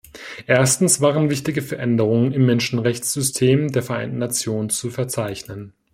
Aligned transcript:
Erstens 0.47 0.99
waren 0.99 1.29
wichtige 1.29 1.61
Veränderungen 1.61 2.31
im 2.31 2.47
Menschenrechtssystem 2.47 3.71
der 3.71 3.83
Vereinten 3.83 4.17
Nationen 4.17 4.71
zu 4.71 4.89
verzeichnen. 4.89 5.73